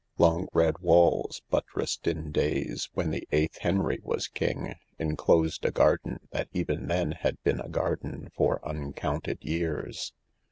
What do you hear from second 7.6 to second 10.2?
a garden for uncounted years.